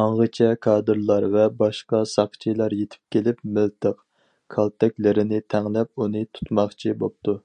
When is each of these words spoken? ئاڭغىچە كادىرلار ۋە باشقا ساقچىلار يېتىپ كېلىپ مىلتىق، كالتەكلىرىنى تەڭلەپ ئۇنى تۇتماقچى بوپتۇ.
ئاڭغىچە 0.00 0.46
كادىرلار 0.66 1.26
ۋە 1.34 1.44
باشقا 1.60 2.00
ساقچىلار 2.12 2.74
يېتىپ 2.80 3.14
كېلىپ 3.16 3.44
مىلتىق، 3.58 4.02
كالتەكلىرىنى 4.56 5.42
تەڭلەپ 5.56 6.04
ئۇنى 6.04 6.24
تۇتماقچى 6.40 6.98
بوپتۇ. 7.04 7.38